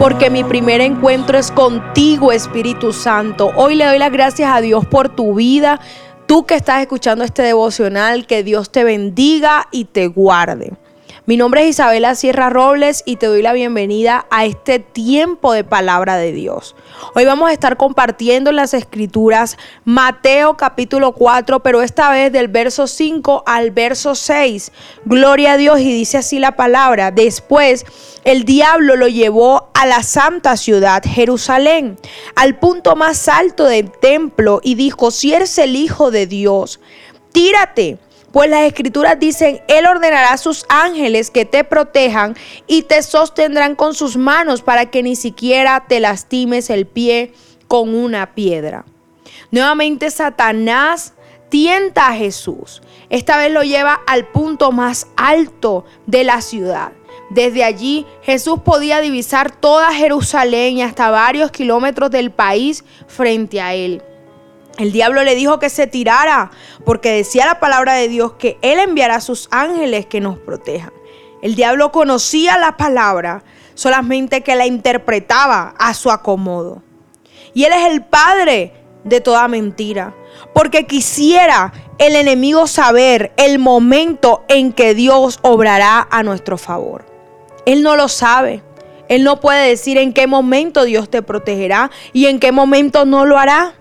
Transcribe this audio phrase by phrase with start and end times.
[0.00, 3.52] porque mi primer encuentro es contigo, Espíritu Santo.
[3.54, 5.78] Hoy le doy las gracias a Dios por tu vida.
[6.24, 10.72] Tú que estás escuchando este devocional, que Dios te bendiga y te guarde.
[11.30, 15.62] Mi nombre es Isabela Sierra Robles y te doy la bienvenida a este tiempo de
[15.62, 16.74] palabra de Dios.
[17.14, 22.48] Hoy vamos a estar compartiendo en las escrituras Mateo capítulo 4, pero esta vez del
[22.48, 24.72] verso 5 al verso 6.
[25.04, 27.12] Gloria a Dios y dice así la palabra.
[27.12, 27.86] Después
[28.24, 31.96] el diablo lo llevó a la santa ciudad, Jerusalén,
[32.34, 36.80] al punto más alto del templo y dijo, si eres el Hijo de Dios,
[37.30, 37.98] tírate
[38.32, 43.74] pues las escrituras dicen, Él ordenará a sus ángeles que te protejan y te sostendrán
[43.74, 47.32] con sus manos para que ni siquiera te lastimes el pie
[47.66, 48.84] con una piedra.
[49.50, 51.14] Nuevamente Satanás
[51.48, 52.82] tienta a Jesús.
[53.08, 56.92] Esta vez lo lleva al punto más alto de la ciudad.
[57.30, 63.74] Desde allí Jesús podía divisar toda Jerusalén y hasta varios kilómetros del país frente a
[63.74, 64.02] él.
[64.78, 66.50] El diablo le dijo que se tirara,
[66.84, 70.92] porque decía la palabra de Dios que Él enviará a sus ángeles que nos protejan.
[71.42, 73.42] El diablo conocía la palabra,
[73.74, 76.82] solamente que la interpretaba a su acomodo.
[77.54, 80.14] Y Él es el padre de toda mentira,
[80.54, 87.04] porque quisiera el enemigo saber el momento en que Dios obrará a nuestro favor.
[87.66, 88.62] Él no lo sabe.
[89.08, 93.26] Él no puede decir en qué momento Dios te protegerá y en qué momento no
[93.26, 93.74] lo hará.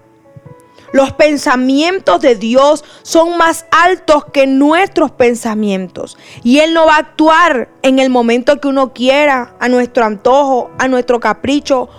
[0.91, 6.17] Los pensamientos de Dios son más altos que nuestros pensamientos.
[6.43, 10.71] Y Él no va a actuar en el momento que uno quiera, a nuestro antojo,
[10.79, 11.89] a nuestro capricho,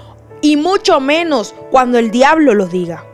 [0.42, 3.05] y mucho menos cuando el diablo lo diga.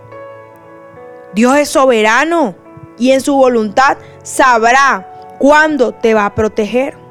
[1.34, 2.54] Dios es soberano
[2.98, 7.05] y en su voluntad sabrá cuándo te va a proteger.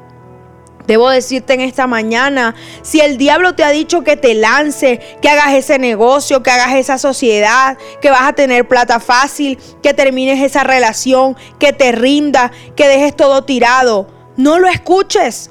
[0.86, 5.28] Debo decirte en esta mañana, si el diablo te ha dicho que te lance, que
[5.28, 10.40] hagas ese negocio, que hagas esa sociedad, que vas a tener plata fácil, que termines
[10.42, 15.50] esa relación, que te rinda, que dejes todo tirado, no lo escuches.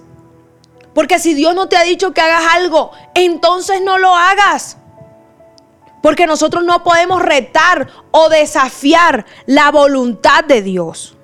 [0.94, 4.78] Porque si Dios no te ha dicho que hagas algo, entonces no lo hagas.
[6.02, 11.18] Porque nosotros no podemos retar o desafiar la voluntad de Dios.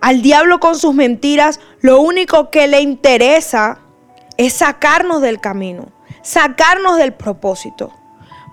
[0.00, 3.80] Al diablo con sus mentiras, lo único que le interesa
[4.36, 5.88] es sacarnos del camino,
[6.22, 7.92] sacarnos del propósito.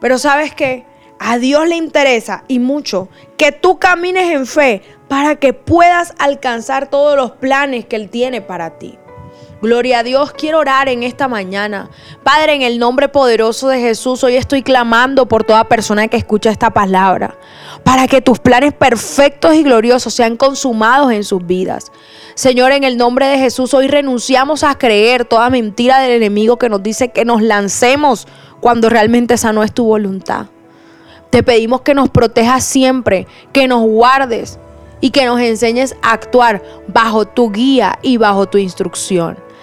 [0.01, 0.85] Pero sabes qué?
[1.19, 6.89] A Dios le interesa y mucho que tú camines en fe para que puedas alcanzar
[6.89, 8.97] todos los planes que Él tiene para ti.
[9.61, 11.89] Gloria a Dios, quiero orar en esta mañana.
[12.23, 16.49] Padre, en el nombre poderoso de Jesús, hoy estoy clamando por toda persona que escucha
[16.49, 17.37] esta palabra,
[17.83, 21.91] para que tus planes perfectos y gloriosos sean consumados en sus vidas.
[22.35, 26.67] Señor, en el nombre de Jesús, hoy renunciamos a creer toda mentira del enemigo que
[26.67, 28.27] nos dice que nos lancemos
[28.59, 30.47] cuando realmente esa no es tu voluntad.
[31.29, 34.59] Te pedimos que nos protejas siempre, que nos guardes
[34.99, 39.44] y que nos enseñes a actuar bajo tu guía y bajo tu instrucción.